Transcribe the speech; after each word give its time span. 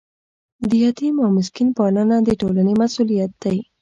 د 0.69 0.71
یتیم 0.83 1.15
او 1.23 1.29
مسکین 1.37 1.69
پالنه 1.77 2.15
د 2.27 2.29
ټولنې 2.41 2.73
مسؤلیت 2.81 3.31
دی. 3.43 3.57